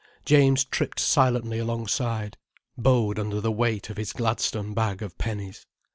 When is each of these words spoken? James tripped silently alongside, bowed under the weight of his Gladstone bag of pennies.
James 0.25 0.65
tripped 0.65 0.99
silently 0.99 1.59
alongside, 1.59 2.35
bowed 2.75 3.19
under 3.19 3.39
the 3.39 3.51
weight 3.51 3.91
of 3.91 3.97
his 3.97 4.13
Gladstone 4.13 4.73
bag 4.73 5.03
of 5.03 5.15
pennies. 5.19 5.67